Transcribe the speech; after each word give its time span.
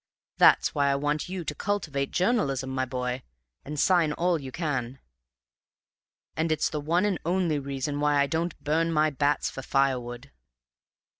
That's 0.39 0.73
why 0.73 0.87
I 0.89 0.95
want 0.95 1.29
you 1.29 1.43
to 1.45 1.53
cultivate 1.53 2.09
journalism, 2.09 2.71
my 2.71 2.85
boy, 2.85 3.21
and 3.63 3.79
sign 3.79 4.13
all 4.13 4.41
you 4.41 4.51
can. 4.51 4.97
And 6.35 6.51
it's 6.51 6.71
the 6.71 6.81
one 6.81 7.05
and 7.05 7.19
only 7.23 7.59
reason 7.59 7.99
why 7.99 8.15
I 8.19 8.25
don't 8.25 8.59
burn 8.63 8.91
my 8.91 9.11
bats 9.11 9.51
for 9.51 9.61
firewood." 9.61 10.31